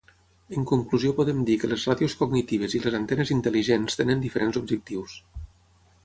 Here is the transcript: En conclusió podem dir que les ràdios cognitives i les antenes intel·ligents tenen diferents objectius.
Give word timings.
En 0.59 0.63
conclusió 0.69 1.11
podem 1.17 1.41
dir 1.49 1.57
que 1.63 1.67
les 1.73 1.83
ràdios 1.89 2.15
cognitives 2.21 2.75
i 2.79 2.81
les 2.85 2.97
antenes 3.01 3.33
intel·ligents 3.35 3.99
tenen 4.01 4.23
diferents 4.25 4.59
objectius. 4.63 5.19